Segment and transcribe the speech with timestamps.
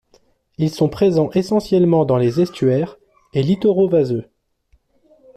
[0.57, 2.97] Ils sont présents essentiellement dans les estuaires,
[3.35, 4.25] et littoraux vaseux.